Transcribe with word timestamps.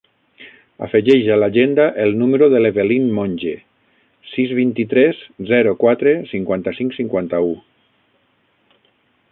Afegeix 0.85 1.27
a 1.33 1.35
l'agenda 1.41 1.83
el 2.05 2.15
número 2.21 2.47
de 2.53 2.61
l'Evelyn 2.63 3.05
Monge: 3.19 3.53
sis, 4.31 4.55
vint-i-tres, 4.61 5.21
zero, 5.53 5.77
quatre, 5.85 6.15
cinquanta-cinc, 6.33 6.99
cinquanta-u. 7.03 7.55